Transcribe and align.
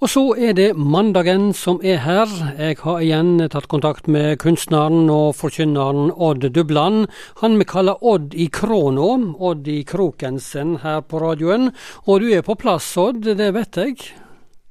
Og 0.00 0.08
så 0.08 0.22
er 0.40 0.54
det 0.56 0.70
mandagen 0.80 1.50
som 1.52 1.76
er 1.84 1.98
her. 2.00 2.30
Jeg 2.56 2.78
har 2.80 3.02
igjen 3.04 3.34
tatt 3.52 3.66
kontakt 3.68 4.06
med 4.08 4.38
kunstneren 4.40 5.10
og 5.12 5.34
forkynneren 5.36 6.08
Odd 6.16 6.46
Dubland. 6.54 7.10
Han 7.42 7.58
vi 7.60 7.66
kaller 7.68 8.00
Odd 8.00 8.32
i 8.32 8.46
Kråna, 8.48 9.34
Odd 9.36 9.68
i 9.68 9.82
Krokensen 9.84 10.78
her 10.80 11.02
på 11.04 11.20
radioen. 11.20 11.68
Og 12.08 12.24
du 12.24 12.30
er 12.32 12.40
på 12.40 12.56
plass, 12.56 12.88
Odd, 12.96 13.28
det 13.36 13.50
vet 13.52 13.76
jeg? 13.76 13.98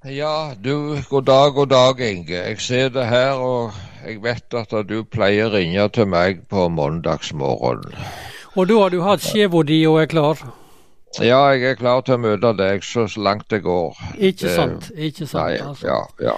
Ja, 0.10 0.55
du, 0.57 0.97
god 1.11 1.28
dag, 1.30 1.54
god 1.54 1.70
dag, 1.75 2.02
Inge. 2.02 2.34
Jeg 2.34 2.61
ser 2.66 2.89
det 2.89 3.05
her, 3.05 3.38
og 3.38 3.77
jeg 4.07 4.23
vet 4.23 4.57
at 4.57 4.73
du 4.89 5.04
pleier 5.05 5.52
å 5.52 5.54
ringe 5.59 5.86
til 5.93 6.09
meg 6.09 6.48
på 6.50 6.71
mandagsmorgenen. 6.73 7.93
Og 8.57 8.66
da 8.66 8.82
har 8.82 8.89
du 8.89 9.04
hatt 9.05 9.21
skjeva 9.21 9.61
di 9.61 9.84
og 9.86 10.02
er 10.02 10.09
klar? 10.09 10.41
Ja, 11.18 11.41
jeg 11.52 11.71
er 11.71 11.78
klar 11.80 12.04
til 12.05 12.20
å 12.20 12.21
møte 12.21 12.54
deg 12.54 12.84
så 12.86 13.07
langt 13.18 13.50
det 13.50 13.64
går. 13.66 13.98
Ikke 14.16 14.46
det, 14.46 14.55
sant. 14.55 14.89
ikke 14.94 15.25
sant. 15.25 15.42
Nei, 15.42 15.62
altså. 15.66 15.88
ja, 15.89 16.02
ja. 16.21 16.36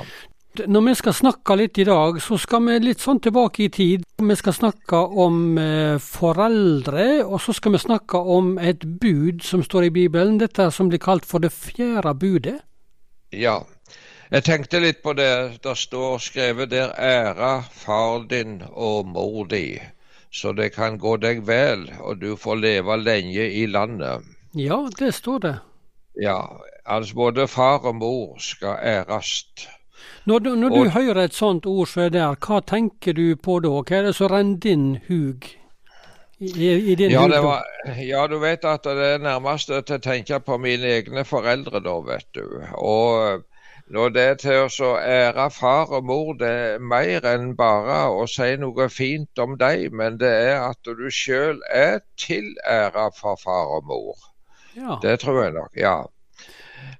Når 0.67 0.83
vi 0.83 0.93
skal 0.99 1.15
snakke 1.15 1.55
litt 1.55 1.77
i 1.79 1.85
dag, 1.87 2.17
så 2.23 2.35
skal 2.39 2.63
vi 2.65 2.77
litt 2.83 3.03
sånn 3.03 3.21
tilbake 3.23 3.65
i 3.65 3.69
tid. 3.71 4.01
Vi 4.19 4.35
skal 4.35 4.55
snakke 4.55 4.99
om 5.23 5.57
eh, 5.59 5.95
foreldre, 6.03 7.05
og 7.23 7.39
så 7.43 7.55
skal 7.55 7.75
vi 7.75 7.83
snakke 7.83 8.19
om 8.19 8.57
et 8.59 8.83
bud 8.83 9.45
som 9.47 9.63
står 9.63 9.87
i 9.87 9.93
Bibelen. 10.01 10.39
Dette 10.41 10.67
som 10.75 10.91
blir 10.91 10.99
kalt 11.03 11.27
for 11.27 11.43
det 11.43 11.53
fjerde 11.55 12.15
budet. 12.19 12.57
Ja, 13.31 13.61
jeg 14.31 14.43
tenkte 14.47 14.79
litt 14.83 14.99
på 15.03 15.15
det. 15.15 15.61
Det 15.63 15.77
står 15.77 16.19
skrevet 16.23 16.71
der 16.71 16.91
'æra 16.95 17.63
far 17.71 18.27
din 18.27 18.61
og 18.71 19.07
mor 19.07 19.47
di', 19.47 19.81
så 20.31 20.51
det 20.51 20.73
kan 20.75 20.99
gå 20.99 21.17
deg 21.17 21.47
vel, 21.47 21.91
og 21.99 22.21
du 22.21 22.35
får 22.35 22.55
leve 22.55 22.97
lenge 22.97 23.51
i 23.51 23.65
landet. 23.65 24.23
Ja, 24.55 24.89
det 24.99 25.13
står 25.13 25.39
det. 25.39 25.57
Ja, 26.21 26.39
altså 26.85 27.15
både 27.15 27.47
far 27.47 27.85
og 27.87 27.95
mor 27.95 28.35
skal 28.39 28.77
æres. 28.83 29.45
Når, 30.25 30.39
du, 30.39 30.55
når 30.55 30.71
og, 30.71 30.85
du 30.85 30.89
hører 30.89 31.23
et 31.23 31.33
sånt 31.33 31.65
ord 31.65 31.87
som 31.87 32.03
er 32.03 32.09
der, 32.09 32.35
hva 32.35 32.59
tenker 32.67 33.13
du 33.13 33.35
på 33.35 33.59
da? 33.63 33.71
Hva 33.81 33.97
er 33.97 34.09
det 34.09 34.15
som 34.17 34.31
renner 34.31 34.59
din 34.59 34.85
hug? 35.07 35.47
I, 36.41 36.69
i 36.91 36.95
din 36.95 37.11
ja, 37.11 37.21
hug, 37.21 37.35
var, 37.45 37.63
ja, 38.01 38.25
du 38.27 38.39
vet 38.41 38.65
at 38.65 38.83
det 38.83 39.07
er 39.13 39.23
nærmest 39.23 39.69
til 39.69 39.97
å 39.97 40.01
tenke 40.01 40.39
på 40.43 40.57
mine 40.57 40.89
egne 40.97 41.23
foreldre 41.25 41.81
da, 41.85 41.95
vet 42.05 42.27
du. 42.37 42.45
Og 42.77 43.45
når 43.91 44.13
det 44.15 44.25
er 44.25 44.37
til 44.41 44.85
å 44.85 44.91
ære 44.99 45.49
far 45.53 45.93
og 45.95 46.05
mor, 46.09 46.33
det 46.39 46.49
er 46.49 46.83
mer 46.93 47.25
enn 47.27 47.53
bare 47.57 48.03
å 48.13 48.27
si 48.29 48.53
noe 48.61 48.89
fint 48.89 49.41
om 49.41 49.57
dem, 49.59 49.95
men 50.01 50.19
det 50.21 50.31
er 50.31 50.57
at 50.69 50.91
du 50.97 51.07
sjøl 51.11 51.61
er 51.69 52.01
til 52.17 52.53
ære 52.67 53.09
for 53.17 53.39
far 53.41 53.73
og 53.77 53.89
mor. 53.89 54.30
Ja. 54.75 54.97
Det 55.01 55.19
tror 55.19 55.43
jeg 55.43 55.53
nok, 55.53 55.77
ja. 55.77 55.95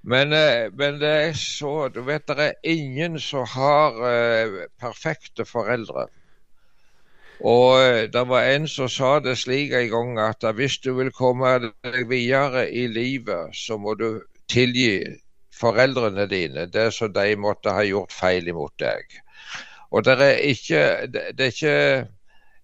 Men, 0.02 0.32
eh, 0.32 0.70
men, 0.72 0.98
det 1.00 1.08
er 1.08 1.32
så 1.38 1.88
Du 1.88 2.02
vet 2.02 2.26
det 2.26 2.38
er 2.38 2.52
ingen 2.66 3.20
som 3.20 3.46
har 3.46 3.94
uh, 3.98 4.64
perfekte 4.80 5.44
foreldre. 5.46 6.06
Og 7.40 7.78
uh, 7.78 8.02
det 8.12 8.24
var 8.28 8.48
en 8.50 8.68
som 8.68 8.88
sa 8.90 9.18
det 9.20 9.36
slik 9.38 9.72
en 9.72 9.90
gang 9.90 10.18
at 10.18 10.46
hvis 10.54 10.78
du 10.78 10.92
vil 10.98 11.12
komme 11.14 11.54
deg 11.68 12.08
videre 12.10 12.68
i 12.70 12.86
livet, 12.86 13.54
så 13.54 13.78
må 13.78 13.94
du 13.94 14.22
tilgi 14.50 15.02
foreldrene 15.54 16.26
dine 16.26 16.66
det 16.66 16.90
som 16.94 17.12
de 17.12 17.36
måtte 17.38 17.70
ha 17.70 17.84
gjort 17.86 18.12
feil 18.12 18.48
imot 18.48 18.74
deg. 18.82 19.06
Og 19.92 20.04
det 20.04 20.18
er 20.18 20.38
ikke, 20.50 20.82
det 21.12 21.46
er 21.46 21.54
ikke 21.54 21.78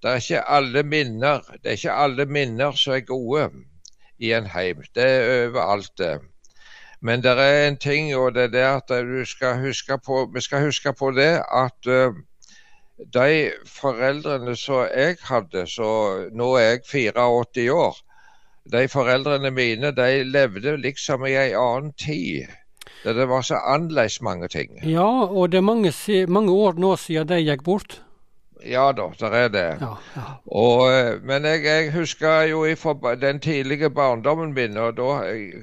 det 0.03 0.11
er 0.11 0.20
ikke 0.22 0.43
alle 0.47 0.83
minner 0.87 1.41
det 1.62 1.72
er 1.72 1.77
ikke 1.77 1.95
alle 2.05 2.27
minner 2.31 2.77
som 2.78 2.95
er 2.95 3.00
gode 3.06 3.48
i 4.19 4.33
en 4.33 4.47
heim. 4.47 4.83
Det 4.95 5.05
er 5.05 5.49
overalt, 5.49 5.93
det. 5.99 6.19
Men 7.01 7.23
det 7.23 7.31
er 7.39 7.69
en 7.69 7.77
ting, 7.77 8.11
og 8.17 8.35
det 8.35 8.49
er 8.49 8.55
det 8.55 8.67
at 8.67 8.89
du 9.07 9.25
skal 9.25 9.61
huske 9.61 9.99
på, 10.07 10.31
vi 10.35 10.41
skal 10.41 10.65
huske 10.65 10.93
på 10.93 11.11
det 11.15 11.43
at 11.55 11.87
uh, 11.87 12.15
de 13.15 13.51
foreldrene 13.67 14.57
som 14.57 14.89
jeg 14.91 15.17
hadde, 15.23 15.67
så 15.71 15.91
nå 16.34 16.55
er 16.59 16.71
jeg 16.71 17.15
84 17.15 17.71
år, 17.71 18.01
de 18.73 18.89
foreldrene 18.89 19.51
mine 19.51 19.93
de 19.97 20.25
levde 20.25 20.77
liksom 20.77 21.27
i 21.27 21.37
en 21.39 21.55
annen 21.57 21.93
tid. 21.93 22.51
Det 23.05 23.28
var 23.28 23.43
så 23.43 23.55
annerledes 23.55 24.21
mange 24.21 24.49
ting. 24.49 24.83
Ja, 24.83 25.07
og 25.25 25.53
det 25.53 25.59
er 25.59 25.62
mange, 25.62 25.93
mange 26.28 26.53
år 26.53 26.73
nå 26.83 26.97
siden 26.97 27.28
de 27.28 27.39
gikk 27.41 27.62
bort. 27.65 28.01
Ja 28.67 28.93
da, 28.93 29.11
der 29.21 29.31
er 29.31 29.49
det. 29.49 29.67
Ja, 29.81 29.95
ja. 30.17 30.23
Og, 30.47 30.93
eh, 30.93 31.23
men 31.23 31.45
jeg, 31.45 31.65
jeg, 31.65 31.93
husker 31.93 32.43
jo 32.51 32.65
fra 32.77 33.15
den 33.15 33.41
tidlige 33.41 33.91
barndommen 33.91 34.53
min, 34.55 34.77
og 34.77 34.97
da 34.97 35.19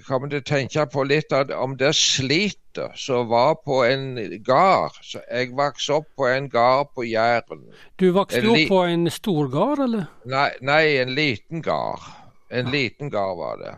kan 0.07 0.21
jeg 0.23 0.31
til 0.31 0.39
å 0.39 0.45
tenke 0.49 0.85
på 0.93 1.03
litt 1.03 1.33
om 1.53 1.75
det 1.77 1.95
slitet 1.95 2.79
som 2.95 3.29
var 3.29 3.55
på 3.65 3.83
en 3.83 4.15
gard. 4.43 4.99
Jeg 5.31 5.51
vokste 5.55 5.99
opp 5.99 6.07
på 6.17 6.27
en 6.27 6.49
gard 6.49 6.91
på 6.95 7.03
Jæren. 7.07 7.65
Du 7.99 8.11
vokste 8.11 8.43
opp 8.47 8.67
på 8.69 8.83
en 8.83 9.09
stor 9.11 9.49
gard, 9.51 9.83
eller? 9.87 10.05
Nei, 10.25 10.49
nei 10.61 10.83
en 11.01 11.15
liten 11.15 11.63
gard. 11.65 12.03
En 12.49 12.69
ja. 12.69 12.71
liten 12.71 13.09
gard 13.09 13.37
var 13.37 13.59
det. 13.63 13.75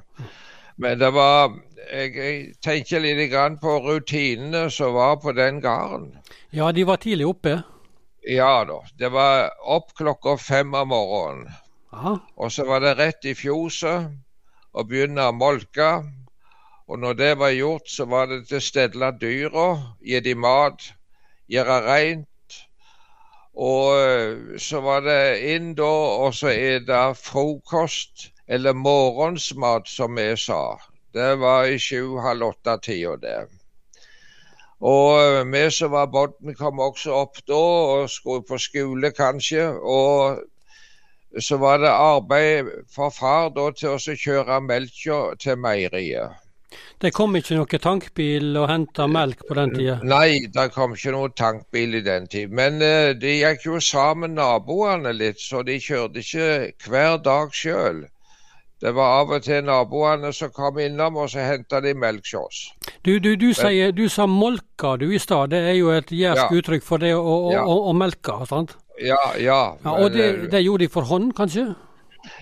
Men 0.77 0.99
det 0.99 1.13
var 1.13 1.55
Jeg, 1.87 2.11
jeg 2.15 2.39
tenker 2.61 2.99
litt 2.99 3.61
på 3.61 3.73
rutinene 3.79 4.65
som 4.69 4.91
var 4.93 5.21
på 5.23 5.31
den 5.31 5.61
gården. 5.63 6.17
Ja, 6.51 6.71
de 6.71 6.83
var 6.83 6.97
tidlig 6.99 7.27
oppe? 7.29 7.61
Ja 8.27 8.65
da. 8.67 8.81
Det 8.99 9.09
var 9.09 9.49
opp 9.63 9.93
klokka 9.95 10.37
fem 10.37 10.73
om 10.75 10.89
morgenen. 10.91 11.51
Aha. 11.95 12.17
Og 12.35 12.51
så 12.51 12.65
var 12.67 12.83
det 12.83 12.97
rett 12.99 13.25
i 13.25 13.33
fjoset 13.37 14.09
og 14.75 14.89
begynne 14.89 15.29
å 15.29 15.35
molke. 15.35 15.91
Og 16.87 16.99
når 16.99 17.15
det 17.19 17.29
var 17.39 17.55
gjort, 17.55 17.87
så 17.87 18.05
var 18.11 18.27
det 18.27 18.41
til 18.49 18.59
å 18.59 18.65
stelle 18.65 19.11
dyra, 19.21 19.67
gi 20.03 20.19
dem 20.23 20.43
mat, 20.43 20.89
gjøre 21.51 21.77
reint. 21.87 22.59
Og 23.55 23.95
eh, 23.95 24.59
så 24.61 24.83
var 24.83 25.07
det 25.07 25.21
inn 25.55 25.71
da, 25.79 25.93
og 26.27 26.35
så 26.35 26.51
er 26.51 26.83
det 26.87 27.03
frokost, 27.19 28.29
eller 28.47 28.75
morgensmat, 28.75 29.87
som 29.87 30.19
vi 30.19 30.29
sa. 30.39 30.77
Det 31.15 31.33
var 31.41 31.71
i 31.71 31.79
sju-halv 31.79 32.51
åtte-tida, 32.51 33.15
det. 33.23 33.39
Og 34.81 35.19
eh, 35.19 35.45
vi 35.51 35.63
som 35.71 35.91
var 35.91 36.11
barn, 36.13 36.53
kom 36.57 36.79
også 36.79 37.13
opp 37.23 37.41
da 37.47 37.63
og 37.97 38.09
skulle 38.13 38.45
på 38.45 38.59
skole, 38.61 39.11
kanskje. 39.11 39.69
Og 39.73 40.43
så 41.41 41.57
var 41.57 41.77
det 41.81 41.93
arbeid 41.93 42.69
for 42.93 43.09
far 43.09 43.49
da 43.55 43.71
til 43.77 43.95
å 43.95 44.17
kjøre 44.25 44.61
melka 44.61 45.21
til 45.41 45.57
meieriet. 45.57 46.43
Det 46.99 47.11
kom 47.13 47.35
ikke 47.37 47.55
noen 47.55 47.81
tankbil 47.81 48.57
og 48.59 48.67
henta 48.69 49.05
melk 49.07 49.43
på 49.47 49.55
den 49.57 49.73
tida? 49.75 49.97
Nei, 50.03 50.49
det 50.53 50.65
kom 50.73 50.95
ikke 50.97 51.13
noen 51.13 51.35
tankbil 51.37 51.99
i 51.99 52.03
den 52.05 52.25
tid. 52.27 52.53
Men 52.59 52.81
uh, 52.81 53.13
de 53.17 53.37
gikk 53.37 53.67
jo 53.69 53.79
sammen 53.83 54.35
naboene 54.37 55.13
litt, 55.15 55.39
så 55.41 55.61
de 55.65 55.77
kjørte 55.81 56.23
ikke 56.25 56.89
hver 56.89 57.21
dag 57.23 57.53
sjøl. 57.55 58.03
Det 58.81 58.91
var 58.93 59.23
av 59.23 59.31
og 59.33 59.41
til 59.41 59.63
naboene 59.65 60.29
som 60.37 60.51
kom 60.53 60.77
innom, 60.77 61.15
og 61.17 61.31
så 61.33 61.41
henta 61.47 61.79
de 61.81 61.95
melk 61.97 62.27
hos 62.29 62.35
oss. 62.43 62.59
Du, 63.01 63.17
du, 63.17 63.33
du, 63.39 63.49
sier, 63.57 63.89
du 63.95 64.05
sa 64.13 64.27
molka 64.29 64.93
du 65.01 65.07
i 65.09 65.21
stad. 65.21 65.49
Det 65.55 65.63
er 65.71 65.79
jo 65.79 65.89
et 65.95 66.13
jærsk 66.13 66.43
ja. 66.43 66.59
uttrykk 66.59 66.85
for 66.85 67.01
det 67.01 67.15
å, 67.17 67.23
å, 67.23 67.51
ja. 67.55 67.65
å, 67.65 67.79
å 67.89 67.95
melke, 67.97 68.37
sant? 68.49 68.75
Ja, 69.01 69.17
ja. 69.41 69.61
ja 69.81 69.97
og 69.97 70.13
det, 70.13 70.51
det, 70.53 70.61
gjorde 70.61 70.85
de 70.85 70.93
for 70.93 71.09
hånd, 71.09 71.33
kanskje? 71.37 71.71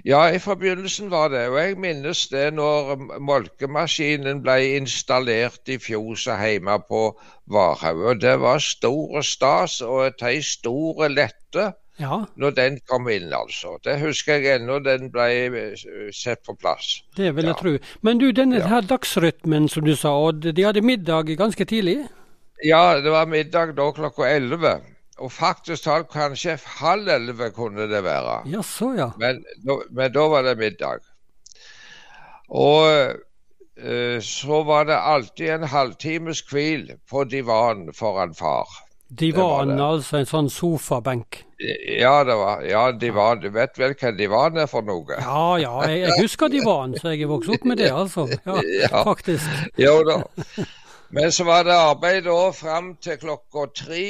Ja, 0.04 0.26
i 0.34 0.42
forbindelsen 0.44 1.08
var 1.14 1.30
det. 1.32 1.46
Og 1.54 1.60
jeg 1.62 1.80
minnes 1.80 2.26
det 2.32 2.50
når 2.58 3.00
molkemaskinen 3.24 4.44
ble 4.44 4.58
installert 4.76 5.72
i 5.72 5.80
fjoset 5.80 6.42
hjemme 6.42 6.82
på 6.90 7.06
Varhaug. 7.52 8.04
Og 8.12 8.22
det 8.24 8.36
var 8.44 8.64
stor 8.64 9.24
stas, 9.24 9.80
og 9.86 10.20
ei 10.28 10.42
store 10.44 11.14
lette 11.16 11.72
ja. 12.02 12.26
når 12.36 12.56
den 12.58 12.80
kom 12.90 13.10
inn, 13.10 13.34
altså. 13.34 13.78
Det 13.84 13.98
husker 14.02 14.42
jeg 14.44 14.60
ennå 14.62 14.80
den 14.84 15.10
ble 15.14 15.28
eh, 15.46 15.86
sett 16.14 16.44
på 16.46 16.56
plass. 16.60 17.00
Det 17.18 17.32
vil 17.36 17.50
jeg 17.50 17.56
ja. 17.56 17.60
tro. 17.62 17.76
Men 18.02 18.22
du, 18.22 18.30
denne 18.36 18.60
ja. 18.60 18.68
her 18.74 18.88
dagsrytmen 18.90 19.70
som 19.72 19.86
du 19.88 19.96
sa, 19.96 20.14
og 20.28 20.46
de 20.46 20.66
hadde 20.66 20.84
middag 20.86 21.32
ganske 21.40 21.66
tidlig? 21.66 22.02
Ja, 22.64 23.00
det 23.04 23.12
var 23.12 23.28
middag 23.30 23.76
da 23.78 23.90
klokka 23.96 24.28
elleve. 24.30 24.80
Og 25.24 25.32
faktisk 25.32 25.86
talt 25.86 26.10
kanskje 26.12 26.58
halv 26.80 27.08
elleve 27.08 27.52
kunne 27.56 27.88
det 27.88 28.02
være. 28.04 28.42
Ja, 28.52 28.64
så 28.64 28.92
ja. 28.98 29.12
Men, 29.20 29.44
men 29.90 30.12
da 30.12 30.26
var 30.32 30.44
det 30.44 30.58
middag. 30.60 31.06
Og 32.52 33.16
uh, 33.80 34.20
så 34.22 34.64
var 34.68 34.90
det 34.90 34.98
alltid 35.00 35.54
en 35.54 35.70
halvtimes 35.72 36.44
hvil 36.52 36.90
på 37.10 37.24
divanen 37.32 37.94
foran 37.96 38.36
far. 38.36 38.68
Divan, 39.08 39.76
altså 39.80 40.18
en 40.20 40.26
sånn 40.30 40.48
sofabenk? 40.50 41.44
Ja, 42.00 42.24
det 42.26 42.36
var, 42.40 42.64
ja 42.66 42.88
divan. 42.92 43.40
Du 43.44 43.52
vet 43.54 43.78
vel 43.80 43.94
hva 43.96 44.12
divan 44.18 44.58
er 44.60 44.68
for 44.68 44.86
noe? 44.86 45.20
Ja, 45.20 45.44
ja, 45.62 45.76
jeg, 45.88 46.02
jeg 46.08 46.24
husker 46.26 46.50
divan, 46.52 46.96
så 47.00 47.14
jeg 47.14 47.28
er 47.28 47.32
vokst 47.32 47.54
opp 47.54 47.68
med 47.70 47.80
det, 47.84 47.92
altså. 47.94 48.26
Ja, 48.34 48.58
ja. 48.84 49.04
faktisk. 49.06 49.46
Jo 49.80 50.00
da. 50.08 50.24
Men 51.16 51.32
så 51.32 51.46
var 51.48 51.68
det 51.68 51.78
arbeid 51.78 52.26
da 52.26 52.40
fram 52.52 52.96
til 53.00 53.22
klokka 53.22 53.70
tre. 53.86 54.08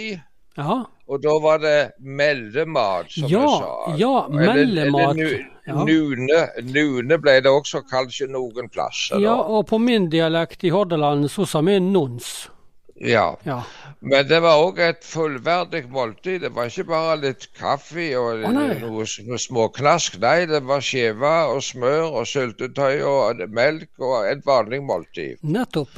Ja. 0.56 0.86
Og 1.12 1.22
da 1.22 1.36
var 1.44 1.60
det 1.62 1.78
meldemat, 2.00 3.12
som 3.12 3.28
ja, 3.30 3.44
du 3.44 3.60
sa. 3.60 3.74
Ja, 4.00 4.14
meldemat. 4.32 5.20
Ja. 5.68 5.84
Nune, 5.86 6.42
nune 6.64 7.18
ble 7.22 7.36
det 7.44 7.52
også 7.52 7.84
kanskje 7.90 8.30
noen 8.32 8.72
plasser. 8.72 9.20
Ja, 9.22 9.36
og 9.36 9.68
på 9.70 9.78
min 9.82 10.08
dialekt 10.14 10.64
i 10.64 10.72
Hordaland 10.74 11.28
så 11.34 11.46
sa 11.50 11.62
vi 11.66 11.78
nons. 11.84 12.48
Ja. 12.96 13.38
Ja. 13.44 13.64
Men 14.00 14.28
det 14.30 14.40
var 14.44 14.62
òg 14.64 14.80
et 14.80 15.04
fullverdig 15.04 15.84
måltid. 15.92 16.42
Det 16.46 16.52
var 16.56 16.70
ikke 16.72 16.86
bare 16.88 17.18
litt 17.20 17.50
kaffe 17.58 18.06
og 18.16 18.46
oh, 18.48 18.54
noe, 18.56 19.04
noe 19.28 19.40
småknask. 19.42 20.16
Nei, 20.24 20.46
det 20.48 20.62
var 20.64 20.84
skive 20.86 21.34
og 21.52 21.60
smør 21.66 22.22
og 22.22 22.28
syltetøy 22.30 23.04
og 23.04 23.44
melk 23.52 23.92
og 24.00 24.30
et 24.30 24.46
vanlig 24.48 24.80
måltid. 24.88 25.44
Nettopp. 25.44 25.92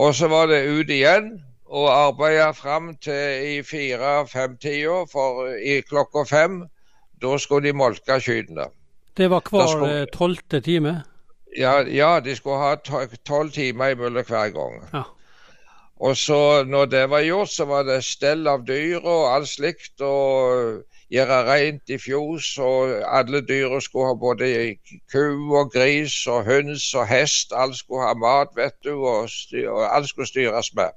Og 0.00 0.14
så 0.16 0.30
var 0.32 0.48
det 0.48 0.62
ut 0.70 0.88
igjen 0.88 1.34
og 1.70 1.86
arbeide 1.92 2.48
fram 2.56 2.94
til 3.02 3.44
i 3.46 3.60
fire-fem-tida, 3.62 5.04
for 5.12 5.52
i 5.54 5.80
klokka 5.86 6.24
fem 6.26 6.62
da 7.20 7.36
skulle 7.38 7.68
de 7.68 7.76
molke 7.76 8.16
kyrne. 8.24 8.70
Det 9.16 9.28
var 9.30 9.44
hver 9.50 9.84
eh, 9.86 10.04
tolvte 10.14 10.60
time. 10.64 11.02
Ja, 11.58 11.80
ja, 11.84 12.20
de 12.24 12.34
skulle 12.38 12.58
ha 12.62 12.74
to- 12.80 13.04
tolv 13.26 13.52
timer 13.52 13.92
imellom 13.92 14.24
hver 14.24 14.52
gang. 14.54 14.80
Ja. 14.94 15.02
Og 16.00 16.16
så 16.16 16.64
når 16.64 16.84
det 16.84 17.10
var 17.10 17.20
gjort, 17.20 17.50
så 17.52 17.64
var 17.68 17.82
det 17.84 18.04
stell 18.04 18.48
av 18.48 18.64
dyr 18.68 19.04
og 19.04 19.34
alt 19.34 19.48
slikt. 19.48 20.00
Og 20.00 20.80
gjøre 21.10 21.38
rent 21.48 21.90
i 21.90 21.98
fjos. 21.98 22.52
Og 22.62 22.94
alle 23.18 23.42
dyra 23.46 23.80
skulle 23.80 24.12
ha 24.12 24.16
både 24.18 24.50
ku 25.12 25.24
og 25.58 25.72
gris 25.74 26.16
og 26.26 26.44
høns 26.48 26.86
og 26.94 27.08
hest. 27.10 27.54
Alt 27.56 27.78
skulle 27.80 28.06
ha 28.06 28.14
mat, 28.14 28.54
vet 28.56 28.76
du, 28.84 28.94
og, 28.96 29.30
styr, 29.30 29.68
og 29.70 29.86
alt 29.94 30.08
skulle 30.08 30.30
styres 30.30 30.74
med. 30.74 30.94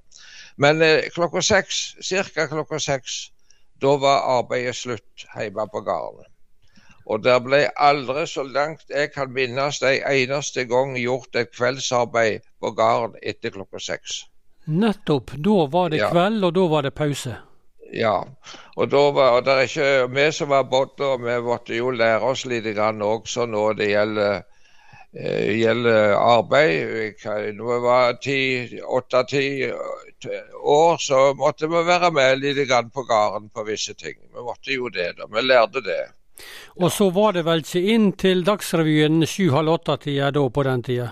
Men 0.58 0.82
eh, 0.82 1.10
klokka 1.16 1.42
seks, 1.42 1.96
ca. 2.10 2.46
klokka 2.48 2.80
seks, 2.80 3.32
da 3.82 3.96
var 3.98 4.28
arbeidet 4.38 4.76
slutt 4.78 5.26
hjemme 5.34 5.66
på 5.74 5.82
gården. 5.82 6.30
Og 7.10 7.24
det 7.24 7.36
ble 7.44 7.66
aldri, 7.76 8.28
så 8.30 8.46
langt 8.48 8.86
jeg 8.90 9.10
kan 9.12 9.34
minnes, 9.34 9.82
en 9.82 10.06
eneste 10.14 10.64
gang 10.70 10.94
gjort 10.96 11.36
et 11.36 11.52
kveldsarbeid 11.52 12.46
på 12.62 12.72
gården 12.78 13.18
etter 13.24 13.52
klokka 13.52 13.82
seks. 13.82 14.22
Nettopp. 14.66 15.32
Da 15.38 15.66
var 15.68 15.90
det 15.90 15.98
Ja. 16.00 16.10
kveld, 16.12 16.44
og 16.44 16.54
da 16.54 16.68
var 16.68 16.82
det 16.82 16.94
pause. 16.96 17.36
Ja, 17.94 18.24
og 18.76 18.90
da 18.90 19.12
var 19.12 19.36
og 19.38 19.46
det 19.46 19.54
er 19.54 19.68
ikke 19.68 20.08
vi 20.16 20.32
som 20.32 20.50
var 20.50 20.64
bønder, 20.64 21.18
vi 21.22 21.42
måtte 21.46 21.76
jo 21.78 21.92
lære 21.92 22.22
oss 22.24 22.46
litt 22.46 22.66
grann 22.76 23.02
også 23.02 23.46
når 23.46 23.74
det 23.78 23.88
gjelder, 23.90 24.44
eh, 25.16 25.52
gjelder 25.60 26.16
arbeid. 26.16 27.14
Når 27.54 27.74
vi 27.76 27.80
var 27.84 28.14
ti- 28.14 28.82
åtte-ti 28.82 29.72
år, 30.64 30.98
så 30.98 31.34
måtte 31.38 31.68
vi 31.68 31.84
være 31.86 32.12
med 32.12 32.40
litt 32.40 32.68
grann 32.68 32.90
på 32.90 33.04
gården 33.06 33.50
på 33.54 33.64
visse 33.68 33.94
ting. 33.94 34.16
Vi 34.34 34.42
måtte 34.42 34.74
jo 34.74 34.90
det, 34.90 35.18
da. 35.18 35.26
Vi 35.30 35.42
lærte 35.42 35.84
det. 35.84 36.08
Og 36.82 36.90
så 36.92 37.12
var 37.14 37.32
det 37.34 37.46
vel 37.46 37.60
ikke 37.62 37.84
inn 37.94 38.12
til 38.14 38.44
Dagsrevyen 38.44 39.22
sju-halv 39.28 39.70
åtte-tida 39.70 40.32
da 40.32 40.50
på 40.50 40.64
den 40.64 40.82
tida? 40.84 41.12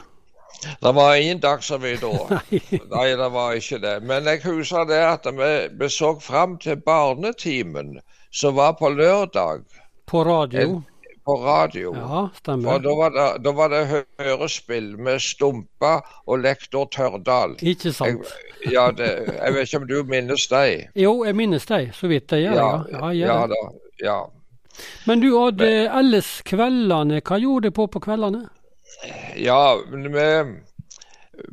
Det 0.81 0.91
var 0.95 1.15
ingen 1.15 1.39
Dagsrevy 1.41 1.95
da. 2.01 2.11
Nei, 2.95 3.07
det 3.17 3.29
var 3.33 3.53
ikke 3.57 3.79
det. 3.81 3.95
Men 4.05 4.25
jeg 4.29 4.43
husker 4.45 4.85
det 4.89 5.01
at 5.07 5.25
vi, 5.37 5.51
vi 5.79 5.89
så 5.89 6.13
fram 6.21 6.57
til 6.61 6.77
barnetimen, 6.85 7.99
som 8.31 8.55
var 8.55 8.73
på 8.79 8.89
lørdag 8.93 9.63
På 10.05 10.23
radio? 10.27 10.81
på 11.25 11.35
radio. 11.37 11.91
Ja, 11.95 12.29
stemmer. 12.33 12.71
stemmer. 12.71 12.79
da 12.81 12.93
var, 12.97 13.09
det, 13.13 13.43
da 13.45 13.51
var 13.53 13.69
det 13.69 13.81
hørespill 14.19 14.95
med 14.97 15.19
Stumpa 15.21 15.99
og 16.25 16.39
lektor 16.41 16.87
Tørdal. 16.89 17.53
Ikke 17.61 17.91
Jeg, 17.91 17.93
sant? 17.93 18.31
ja, 18.71 18.87
det, 18.97 19.09
jeg 19.37 19.53
vet 19.53 19.67
ikke 19.69 19.77
om 19.83 19.87
du 19.87 19.99
minnes 20.09 20.47
dem? 20.49 20.87
Jo, 20.97 21.13
jeg 21.25 21.37
minnes 21.37 21.65
deg, 21.69 21.91
så 21.93 22.09
vidt 22.09 22.33
jeg 22.33 22.47
gjør. 22.47 22.57
Ja, 22.57 22.71
ja, 22.89 23.11
jeg 23.11 23.21
gjør 23.21 23.35
ja, 23.35 23.47
det. 23.47 23.59
da, 23.61 24.05
ja. 24.07 24.17
Men 25.05 25.21
du 25.21 25.29
Odd, 25.37 25.61
ellers 25.61 26.31
kveldene, 26.47 27.21
hva 27.21 27.37
gjorde 27.43 27.69
du 27.69 27.75
på 27.77 27.85
på 27.91 28.01
kveldene? 28.01 28.47
Ja, 29.35 29.81
men 29.89 30.13
vi, 30.13 30.27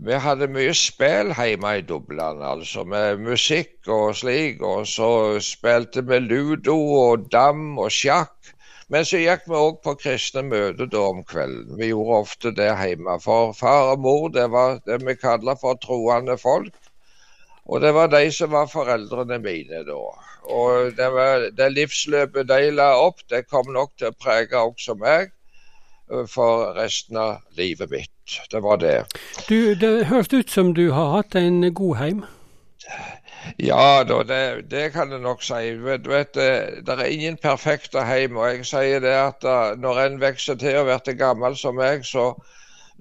vi 0.06 0.16
hadde 0.20 0.48
mye 0.52 0.74
spill 0.76 1.32
hjemme 1.36 1.74
i 1.78 1.84
Dublin, 1.86 2.42
altså 2.44 2.84
med 2.84 3.22
musikk 3.24 3.88
og 3.88 4.16
slik. 4.20 4.62
Og 4.64 4.86
så 4.90 5.10
spilte 5.44 6.04
vi 6.08 6.20
ludo 6.24 6.76
og 6.98 7.28
dam 7.32 7.78
og 7.78 7.92
sjakk. 7.94 8.54
Men 8.88 9.04
så 9.04 9.20
gikk 9.20 9.44
vi 9.48 9.56
òg 9.56 9.80
på 9.84 9.94
kristne 10.00 10.42
møter 10.48 10.88
da 10.88 11.02
om 11.10 11.22
kvelden. 11.28 11.76
Vi 11.76 11.90
gjorde 11.90 12.20
ofte 12.24 12.52
det 12.56 12.70
hjemme. 12.80 13.18
For 13.20 13.52
far 13.56 13.92
og 13.94 14.04
mor 14.04 14.28
det 14.32 14.48
var 14.52 14.80
det 14.88 15.02
vi 15.04 15.16
kaller 15.20 15.58
for 15.60 15.80
troende 15.82 16.38
folk. 16.40 16.74
Og 17.68 17.82
det 17.84 17.92
var 17.92 18.08
de 18.08 18.22
som 18.32 18.54
var 18.56 18.70
foreldrene 18.72 19.36
mine 19.44 19.82
da. 19.84 19.98
Og 20.48 20.94
det, 20.96 21.08
var, 21.12 21.50
det 21.52 21.72
livsløpet 21.74 22.48
de 22.48 22.70
la 22.72 22.94
opp, 22.96 23.20
det 23.28 23.44
kom 23.48 23.68
nok 23.74 23.92
til 24.00 24.08
å 24.08 24.16
prege 24.16 24.56
også 24.70 24.96
meg 24.96 25.34
for 26.28 26.74
resten 26.78 27.16
av 27.16 27.42
livet 27.56 27.90
mitt. 27.90 28.40
Det 28.50 28.60
var 28.60 28.80
det. 28.82 29.04
Du, 29.48 29.74
Det 29.74 30.06
høres 30.06 30.32
ut 30.32 30.50
som 30.50 30.74
du 30.74 30.90
har 30.92 31.14
hatt 31.16 31.34
en 31.38 31.62
god 31.74 31.96
heim. 31.96 32.24
Ja 33.56 34.04
da, 34.04 34.22
det, 34.26 34.68
det 34.70 34.90
kan 34.92 35.12
jeg 35.12 35.22
nok 35.22 35.42
si. 35.42 35.72
Du 35.78 36.10
vet, 36.10 36.34
det, 36.34 36.84
det 36.86 36.94
er 36.98 37.10
ingen 37.12 37.38
perfekte 37.40 38.04
heim. 38.04 38.36
Og 38.36 38.50
jeg 38.50 38.66
sier 38.68 39.02
det 39.04 39.14
at 39.16 39.48
når 39.80 40.02
en 40.04 40.20
vokser 40.22 40.58
til 40.60 40.80
og 40.82 40.90
blir 40.90 41.18
gammel 41.18 41.56
som 41.56 41.78
meg, 41.78 42.04
så, 42.06 42.30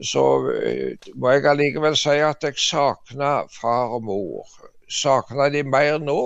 så 0.03 0.25
eh, 0.53 1.11
må 1.15 1.35
jeg 1.35 1.47
allikevel 1.51 1.97
si 1.99 2.17
at 2.23 2.43
jeg 2.47 2.59
savner 2.61 3.51
far 3.51 3.97
og 3.97 4.07
mor. 4.07 4.57
Savner 4.87 5.51
de 5.51 5.63
mer 5.67 5.99
nå. 5.99 6.19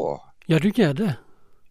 Ja, 0.49 0.59
du 0.59 0.69
gjør 0.69 0.97
det. 0.97 1.13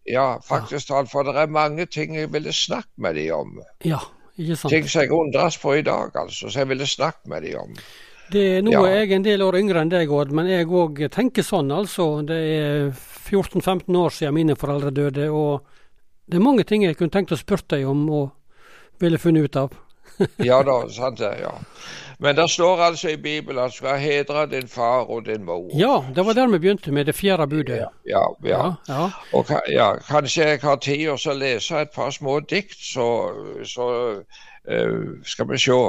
Ja, 0.09 0.39
faktisk 0.43 0.89
talt. 0.89 1.11
For 1.11 1.23
det 1.27 1.37
er 1.37 1.51
mange 1.51 1.85
ting 1.85 2.17
jeg 2.17 2.33
ville 2.33 2.53
snakket 2.53 2.97
med 2.97 3.15
de 3.15 3.29
om. 3.35 3.61
Ja. 3.85 4.01
Ting 4.37 4.87
som 4.87 5.01
jeg 5.01 5.11
undres 5.11 5.57
på 5.57 5.75
i 5.77 5.81
dag, 5.81 6.11
altså. 6.15 6.49
Som 6.49 6.59
jeg 6.61 6.67
ville 6.69 6.85
snakket 6.87 7.27
med 7.27 7.43
dem 7.43 7.59
om. 7.59 7.73
Det 8.31 8.43
er 8.57 8.61
Nå 8.63 8.71
Ja. 8.71 8.85
er 8.85 8.99
jeg 9.05 9.11
en 9.11 9.23
del 9.23 9.41
år 9.41 9.57
yngre 9.59 9.81
enn 9.81 9.89
deg, 9.91 10.09
Odd, 10.09 10.31
men 10.31 10.47
jeg 10.47 10.67
òg 10.67 11.09
tenker 11.11 11.43
sånn, 11.43 11.71
altså. 11.71 12.25
Det 12.25 12.37
er 12.37 12.91
14-15 13.27 13.95
år 13.95 14.09
siden 14.09 14.33
mine 14.33 14.55
foreldre 14.55 14.91
døde, 14.91 15.29
og 15.31 15.61
det 16.29 16.37
er 16.37 16.43
mange 16.43 16.63
ting 16.63 16.83
jeg 16.83 16.95
kunne 16.97 17.11
tenkt 17.11 17.31
å 17.31 17.37
spørre 17.37 17.67
deg 17.67 17.85
om 17.87 18.09
og 18.09 18.31
ville 18.99 19.17
funnet 19.17 19.43
ut 19.43 19.55
av. 19.57 19.71
Ja 20.49 20.61
da, 20.63 20.83
sant 20.89 21.19
det. 21.19 21.35
ja. 21.41 21.55
Men 22.21 22.35
det 22.35 22.49
står 22.49 22.77
altså 22.77 23.09
i 23.09 23.17
Bibelen 23.17 23.63
at 23.63 23.71
du 23.71 23.75
skal 23.75 23.97
hedre 23.97 24.45
din 24.45 24.67
far 24.67 25.09
og 25.09 25.25
din 25.25 25.45
mor. 25.45 25.71
Ja, 25.73 26.03
det 26.15 26.25
var 26.25 26.33
der 26.33 26.47
vi 26.47 26.59
begynte 26.59 26.91
med 26.91 27.05
det 27.05 27.15
fjerde 27.15 27.47
budet. 27.47 27.79
Ja, 28.05 28.25
ja, 28.45 28.73
ja. 28.87 29.09
Og 29.33 29.45
ja, 29.69 29.95
kanskje 30.05 30.43
jeg 30.43 30.59
har 30.61 30.75
tid 30.75 31.07
å 31.09 31.33
lese 31.33 31.81
et 31.81 31.89
par 31.95 32.11
små 32.13 32.39
dikt, 32.39 32.77
så, 32.77 33.07
så 33.65 33.87
uh, 34.69 35.09
skal 35.25 35.49
vi 35.49 35.57
se. 35.57 35.79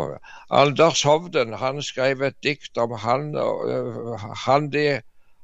Anders 0.50 1.02
Hovden 1.02 1.52
han 1.52 1.82
skrev 1.82 2.22
et 2.22 2.40
dikt 2.42 2.80
om 2.80 2.96
han, 2.96 3.34
eh, 3.36 4.24
han 4.46 4.70
de, 4.72 5.02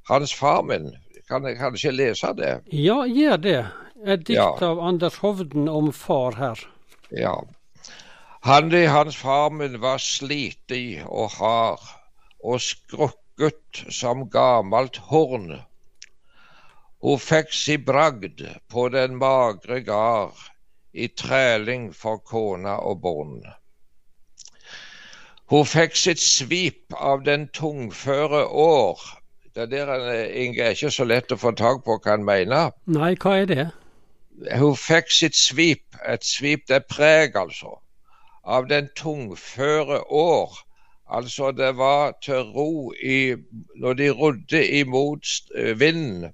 hans 0.09 0.35
far 0.35 0.63
min. 0.63 0.95
Kan 1.29 1.45
jeg 1.45 1.61
kanskje 1.61 1.93
lese 1.93 2.33
det? 2.33 2.55
Ja, 2.73 3.03
gjør 3.05 3.37
det. 3.37 3.61
Et 4.07 4.25
dikt 4.25 4.65
av 4.65 4.81
Anders 4.81 5.21
Hovden 5.21 5.69
om 5.69 5.93
far 5.93 6.41
her. 6.41 6.65
Ja. 7.13 7.37
Han 8.41 8.75
i 8.75 8.85
hans 8.87 9.17
farmen 9.17 9.81
var 9.83 9.99
slitig 9.99 11.03
og 11.07 11.31
hard, 11.39 11.87
og 12.45 12.61
skrukket 12.63 13.81
som 13.91 14.29
gammelt 14.31 15.01
horn. 15.11 15.57
Hun 17.03 17.19
fikk 17.23 17.51
si 17.55 17.77
bragd 17.83 18.45
på 18.71 18.89
den 18.95 19.17
magre 19.19 19.81
gard, 19.87 20.39
i 20.95 21.09
træling 21.09 21.91
for 21.95 22.19
kona 22.19 22.79
og 22.91 23.03
barn. 23.03 23.43
Hun 25.49 25.65
fikk 25.65 25.97
sitt 25.97 26.21
svip 26.21 26.95
av 26.95 27.25
den 27.27 27.49
tungføre 27.49 28.45
år. 28.47 29.03
Det 29.55 29.71
der 29.71 29.91
Inge, 30.31 30.63
er 30.63 30.77
ikke 30.77 30.91
så 30.95 31.07
lett 31.09 31.33
å 31.33 31.41
få 31.41 31.55
tak 31.59 31.83
på 31.85 31.99
hva 31.99 32.15
han 32.15 32.27
mener. 32.27 32.75
Nei, 32.87 33.15
hva 33.19 33.35
er 33.43 33.51
det? 33.51 33.69
Hun 34.55 34.77
fikk 34.79 35.11
sitt 35.11 35.35
svip, 35.35 35.99
et 36.07 36.27
svip 36.27 36.69
det 36.69 36.83
er 36.83 36.87
preg, 36.87 37.37
altså, 37.37 37.79
av 38.49 38.69
den 38.71 38.89
tungføre 38.97 40.01
år. 40.09 40.57
Altså, 41.09 41.53
det 41.53 41.77
var 41.77 42.17
til 42.25 42.51
ro 42.53 42.93
i 42.93 43.37
Når 43.77 43.93
de 44.01 44.11
rodde 44.11 44.61
imot 44.81 45.25
eh, 45.57 45.81
vinden 45.81 46.33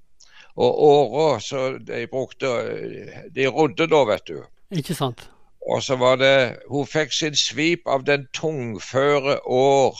og 0.55 0.83
åra, 0.83 1.39
så 1.39 1.77
de 1.87 2.07
brukte 2.07 2.47
eh, 2.47 3.21
De 3.35 3.47
rodde 3.47 3.87
da, 3.87 4.03
vet 4.07 4.27
du. 4.27 4.43
Ikke 4.71 4.95
sant? 4.95 5.29
Og 5.67 5.83
så 5.83 5.95
var 5.95 6.19
det 6.19 6.57
Hun 6.69 6.87
fikk 6.87 7.13
sin 7.13 7.35
svip 7.35 7.87
av 7.87 8.03
den 8.07 8.27
tungføre 8.33 9.39
år 9.47 9.99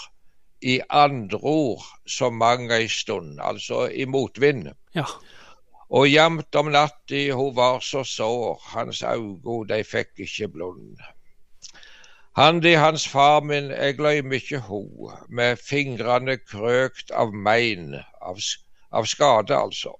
i 0.62 0.80
andror 0.90 1.84
så 2.08 2.30
mang 2.30 2.72
ei 2.72 2.88
stund, 2.90 3.40
altså 3.40 3.86
i 3.88 4.06
motvind. 4.06 4.72
Ja. 4.96 5.06
Og 5.90 6.08
jamt 6.10 6.56
om 6.56 6.72
natta 6.74 7.22
hun 7.38 7.52
var 7.56 7.84
så 7.86 8.02
sår, 8.04 8.62
hans 8.74 9.04
augo 9.04 9.64
de 9.70 9.84
fikk 9.84 10.26
ikke 10.26 10.48
blund. 10.56 11.04
Han 12.36 12.60
de 12.60 12.74
hans 12.76 13.08
far 13.08 13.42
min, 13.48 13.70
jeg 13.72 13.96
gløym 13.96 14.34
ikkje 14.36 14.58
ho, 14.68 14.80
med 15.30 15.60
fingrane 15.64 16.34
krøkt 16.38 17.14
av 17.16 17.30
mein, 17.32 17.94
av, 18.20 18.42
av 18.92 19.06
skade 19.08 19.56
altså. 19.56 19.94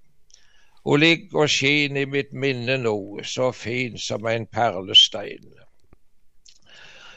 Hun 0.84 1.00
ligg 1.00 1.32
og 1.32 1.48
skin 1.48 1.96
i 1.96 2.04
mitt 2.04 2.34
minne 2.36 2.76
nå, 2.82 2.98
så 3.24 3.48
fin 3.56 3.96
som 3.98 4.28
en 4.28 4.44
perlestein. 4.58 5.48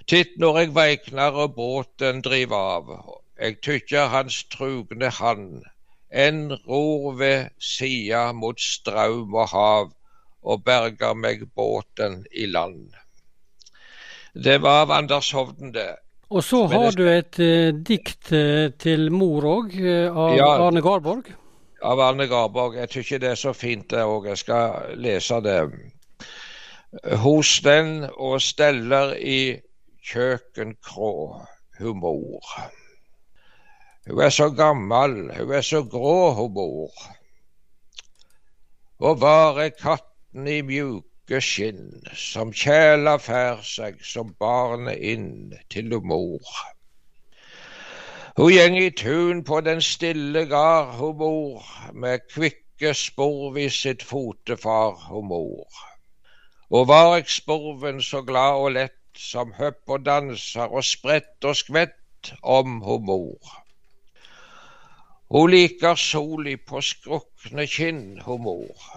Titt 0.08 0.40
når 0.40 0.62
jeg 0.62 0.72
veiknar 0.78 1.42
og 1.44 1.52
båten 1.60 2.24
driver 2.30 2.72
av, 2.78 2.96
jeg 3.44 3.60
tykkjer 3.68 4.08
hans 4.16 4.40
trugne 4.56 5.12
hand, 5.20 5.68
en 6.10 6.42
ror 6.64 7.20
ved 7.20 7.52
sida 7.60 8.24
mot 8.32 8.64
straum 8.70 9.36
og 9.36 9.52
hav, 9.52 9.94
og 10.42 10.64
berger 10.64 11.14
meg 11.28 11.44
båten 11.60 12.24
i 12.32 12.48
land. 12.48 12.96
Det 14.44 14.62
var 14.62 14.82
av 14.82 14.92
Anders 14.92 15.34
Hovden, 15.34 15.74
det. 15.74 15.96
Og 16.30 16.44
så 16.44 16.66
har 16.70 16.92
du 16.94 17.08
et 17.10 17.40
eh, 17.42 17.74
dikt 17.74 18.30
uh, 18.32 18.70
til 18.78 19.10
mor 19.12 19.48
òg, 19.50 19.74
uh, 19.82 20.14
av 20.14 20.36
ja, 20.38 20.50
Arne 20.68 20.84
Garborg. 20.86 21.32
Av 21.82 22.00
Arne 22.06 22.28
Garborg. 22.30 22.78
Jeg 22.78 22.92
syns 22.94 23.10
det 23.24 23.32
er 23.32 23.40
så 23.40 23.54
fint 23.58 23.90
det 23.90 24.04
òg. 24.06 24.30
Jeg 24.30 24.42
skal 24.44 24.94
lese 25.02 25.40
det. 25.42 25.58
Hos 27.24 27.56
den 27.66 28.06
og 28.14 28.38
steller 28.46 29.16
i 29.18 29.58
kjøkkenkrå, 30.12 31.12
hun 31.80 32.00
mor. 32.00 32.54
Hun 34.06 34.24
er 34.26 34.34
så 34.34 34.50
gammel, 34.54 35.20
hun 35.34 35.54
er 35.54 35.66
så 35.66 35.84
grå, 35.84 36.32
hun 36.38 36.54
mor. 36.54 37.06
Og 39.00 39.22
var 39.22 39.60
er 39.66 39.74
katten 39.74 40.48
i 40.48 40.62
mjuk 40.62 41.09
skinn, 41.38 42.02
som 42.18 42.50
kjæla 42.50 43.14
fær 43.22 43.62
seg 43.62 44.02
som 44.02 44.34
barnet 44.42 44.98
inn 45.12 45.54
til 45.70 45.94
mor. 46.02 46.50
Hun 48.40 48.50
gjeng 48.54 48.78
i 48.80 48.90
tun 48.90 49.44
på 49.44 49.62
den 49.62 49.82
stille 49.86 50.46
gard, 50.50 50.96
hun 50.98 51.18
bor, 51.22 51.70
med 51.94 52.26
kvikke 52.34 52.94
spor 52.98 53.54
vid 53.54 53.70
sitt 53.70 54.04
fotefar, 54.04 54.98
hun 55.12 55.30
mor. 55.30 55.82
Og 56.74 56.88
var 56.90 57.18
eg 57.20 57.30
sporven 57.30 58.02
så 58.02 58.22
glad 58.26 58.64
og 58.64 58.72
lett, 58.80 58.98
som 59.20 59.54
høpp 59.58 59.92
og 59.92 60.06
danser 60.06 60.72
og 60.72 60.86
sprett 60.88 61.46
og 61.46 61.58
skvett 61.62 62.34
om 62.42 62.80
hun 62.82 63.06
mor. 63.12 63.56
Hun 65.30 65.52
liker 65.52 66.00
soli 66.00 66.56
på 66.58 66.82
skrukne 66.82 67.68
kinn, 67.70 68.22
hun 68.26 68.46
mor. 68.48 68.90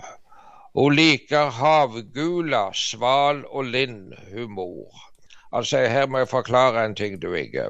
Hun 0.75 0.95
liker 0.97 1.50
havgula, 1.52 2.71
sval 2.73 3.43
og 3.45 3.64
lind 3.75 4.14
humor. 4.33 4.88
Altså, 5.52 5.83
her 5.85 6.07
må 6.07 6.23
jeg 6.23 6.29
forklare 6.29 6.85
en 6.87 6.95
ting, 6.97 7.19
du 7.23 7.35
ikke. 7.37 7.67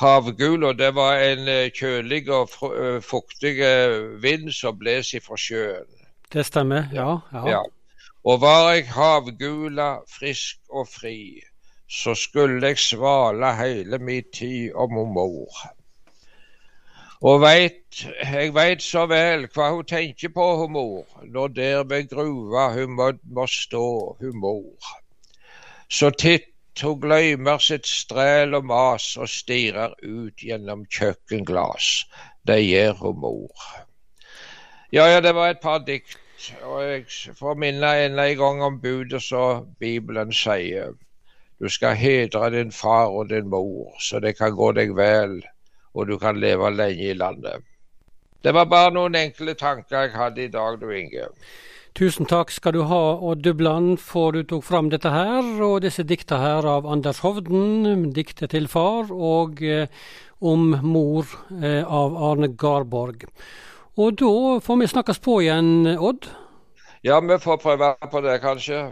Havgula, 0.00 0.72
det 0.72 0.94
var 0.96 1.20
en 1.20 1.48
eh, 1.48 1.68
kjølig 1.76 2.22
og 2.32 2.54
eh, 2.70 3.02
fuktig 3.04 3.58
eh, 3.60 3.98
vind 4.22 4.48
som 4.56 4.78
bles 4.80 5.12
ifra 5.18 5.36
sjøen. 5.36 5.90
Det 6.32 6.46
stemmer, 6.48 6.88
ja, 6.96 7.18
ja. 7.34 7.44
ja. 7.50 7.60
Og 8.24 8.40
var 8.40 8.70
jeg 8.72 8.88
havgula, 8.94 9.90
frisk 10.08 10.60
og 10.70 10.88
fri, 10.88 11.42
så 11.90 12.14
skulle 12.16 12.72
jeg 12.72 12.80
svale 12.80 13.52
hele 13.58 13.98
min 14.00 14.24
tid 14.32 14.72
om 14.72 14.96
mor. 15.12 15.60
Og 17.20 17.42
veit, 17.42 17.98
jeg 18.32 18.54
veit 18.56 18.80
så 18.80 19.02
vel 19.10 19.42
hva 19.52 19.66
hun 19.74 19.84
tenker 19.84 20.30
på, 20.32 20.44
hun 20.62 20.70
mor, 20.72 21.18
når 21.28 21.50
der 21.52 21.82
ved 21.84 22.08
gruva 22.08 22.70
hun 22.72 22.94
må, 22.96 23.10
må 23.36 23.44
stå, 23.46 23.88
hun 24.22 24.38
mor. 24.40 24.94
Så 25.92 26.08
titt 26.16 26.80
hun 26.80 26.96
gløymer 27.02 27.60
sitt 27.60 27.84
strel 27.84 28.56
og 28.56 28.64
mas 28.70 29.10
og 29.20 29.28
stirrer 29.28 29.92
ut 30.00 30.40
gjennom 30.40 30.86
kjøkkenglass. 30.88 32.06
Det 32.48 32.56
gjør 32.64 32.96
hun 33.02 33.20
mor. 33.26 33.68
Ja, 34.88 35.04
ja, 35.12 35.20
det 35.20 35.34
var 35.36 35.52
et 35.52 35.60
par 35.60 35.84
dikt. 35.84 36.16
Og 36.64 36.80
jeg 36.86 37.36
får 37.36 37.60
minne 37.60 37.92
enda 38.06 38.30
en 38.30 38.40
gang 38.40 38.62
om 38.64 38.80
budet 38.80 39.20
som 39.20 39.68
Bibelen 39.78 40.32
sier. 40.32 40.96
Du 41.60 41.68
skal 41.68 42.00
hedre 42.00 42.48
din 42.56 42.72
far 42.72 43.12
og 43.12 43.28
din 43.28 43.52
mor, 43.52 43.92
så 44.00 44.24
det 44.24 44.38
kan 44.38 44.56
gå 44.56 44.72
deg 44.72 44.96
vel 44.96 45.42
og 45.94 46.06
du 46.08 46.18
kan 46.18 46.38
leve 46.40 46.70
lenge 46.74 47.10
i 47.10 47.16
landet. 47.16 47.66
Det 48.42 48.54
var 48.56 48.70
bare 48.70 48.92
noen 48.94 49.18
enkle 49.18 49.54
tanker 49.58 50.06
jeg 50.06 50.14
hadde 50.16 50.46
i 50.46 50.52
dag, 50.52 50.78
du 50.80 50.88
Inge. 50.96 51.28
Tusen 51.98 52.28
takk 52.30 52.52
skal 52.54 52.72
du 52.76 52.84
ha, 52.86 53.02
Odd 53.18 53.42
Dubland, 53.44 53.98
for 53.98 54.32
du 54.32 54.44
tok 54.46 54.62
fram 54.64 54.88
dette 54.92 55.10
her, 55.10 55.42
og 55.66 55.82
disse 55.84 56.06
dikta 56.06 56.38
her 56.38 56.66
av 56.68 56.86
Anders 56.88 57.20
Hovden, 57.24 58.12
diktet 58.14 58.54
til 58.54 58.68
far, 58.70 59.10
og 59.10 59.60
eh, 59.60 59.90
om 60.40 60.70
mor 60.86 61.26
eh, 61.58 61.82
av 61.82 62.14
Arne 62.14 62.52
Garborg. 62.54 63.26
Og 64.00 64.16
da 64.22 64.60
får 64.64 64.80
vi 64.80 64.88
snakkes 64.94 65.20
på 65.20 65.40
igjen, 65.42 65.90
Odd? 65.98 66.30
Ja, 67.04 67.18
vi 67.20 67.36
får 67.42 67.60
prøve 67.60 67.92
på 68.12 68.22
det, 68.24 68.38
kanskje. 68.40 68.86